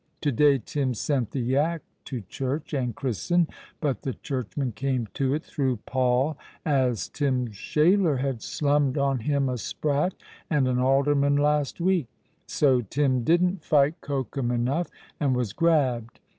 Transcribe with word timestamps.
To 0.21 0.31
day 0.31 0.57
Tim 0.57 0.95
sent 0.95 1.29
the 1.29 1.41
yack 1.41 1.83
to 2.05 2.21
church 2.21 2.73
and 2.73 2.95
christen; 2.95 3.47
but 3.79 4.01
the 4.01 4.15
churchman 4.15 4.71
came 4.71 5.05
to 5.13 5.35
it 5.35 5.43
through 5.43 5.77
poll, 5.85 6.39
as 6.65 7.07
Tim's 7.07 7.55
shaler 7.55 8.17
had 8.17 8.41
slummed 8.41 8.97
on 8.97 9.19
him 9.19 9.47
a 9.47 9.59
sprat 9.59 10.15
and 10.49 10.67
an 10.67 10.79
alderman 10.79 11.35
last 11.35 11.79
week. 11.79 12.07
So 12.47 12.81
Tim 12.81 13.23
didn't 13.23 13.63
fight 13.63 14.01
cocum 14.01 14.49
enough, 14.49 14.87
and 15.19 15.35
was 15.35 15.53
grabbed. 15.53 16.19